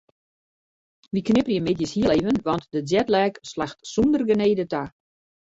[1.15, 4.83] Wy knipperje middeis hiel even want de jetlag slacht sûnder genede ta.